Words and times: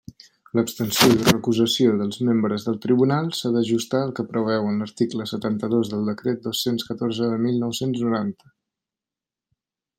L'abstenció 0.59 1.09
i 1.15 1.25
recusació 1.25 1.91
dels 1.99 2.17
membres 2.29 2.65
del 2.69 2.79
Tribunal 2.85 3.29
s'ha 3.41 3.53
d'ajustar 3.57 4.01
al 4.07 4.15
que 4.21 4.27
preveuen 4.31 4.81
l'article 4.83 5.29
setanta-dos 5.35 5.93
del 5.95 6.11
Decret 6.13 6.43
dos-cents 6.49 6.91
catorze 6.91 7.31
de 7.35 7.41
mil 7.47 7.63
nou-cents 7.67 8.03
noranta. 8.09 8.55